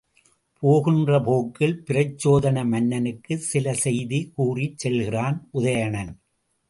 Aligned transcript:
போகின்ற 0.63 1.19
போக்கில் 1.19 1.75
பிரச்சோதன 1.83 2.63
மன்னனுக்குச் 2.69 3.45
சில 3.49 3.73
செய்தி 3.83 4.31
கூறிச் 4.35 4.77
செல்கிறான் 4.77 5.37
உதயணன். 5.51 6.13